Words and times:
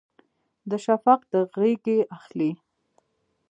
د 0.69 0.71
شفق 0.85 1.19
د 1.31 1.33
غیږې 1.57 1.99
اخلي 2.17 2.51